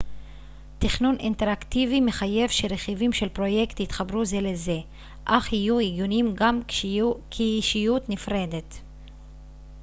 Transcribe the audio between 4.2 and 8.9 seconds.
זה לזה אך יהיו הגיוניים גם כישות נפרדת